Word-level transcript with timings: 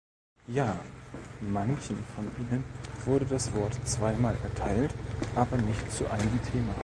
Ja, 0.47 0.79
manchen 1.41 2.03
von 2.15 2.23
Ihnen 2.39 2.63
wurde 3.05 3.25
das 3.27 3.53
Wort 3.53 3.77
zweimal 3.87 4.35
erteilt, 4.41 4.95
aber 5.35 5.57
nicht 5.57 5.91
zu 5.91 6.09
einem 6.09 6.39
Thema. 6.51 6.73